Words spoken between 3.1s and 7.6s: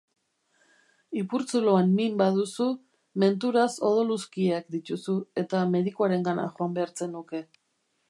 menturaz odoluzkiak dituzu eta medikuarengana joan behar zenuke.